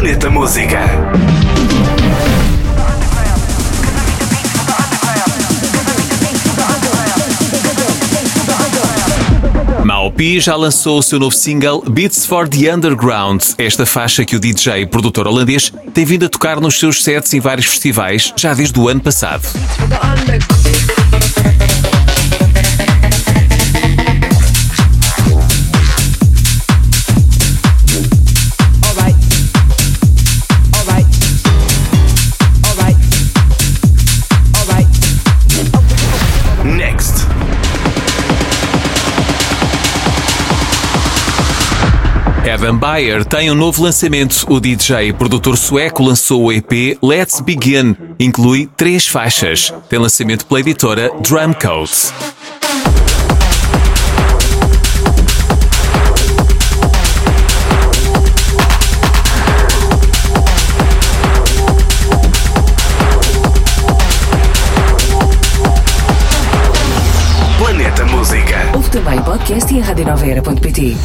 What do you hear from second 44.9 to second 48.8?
e produtor sueco lançou o EP Let's Begin. Inclui